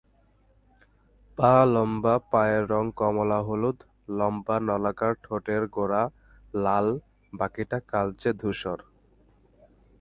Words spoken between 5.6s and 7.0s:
গোড়া লাল,